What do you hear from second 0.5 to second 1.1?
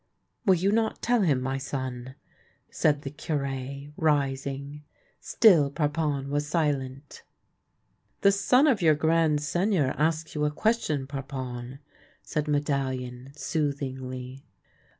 you not